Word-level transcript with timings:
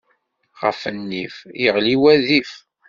Ɣef 0.61 0.79
nnif, 0.95 1.35
yeɣli 1.61 1.95
wadif. 2.01 2.51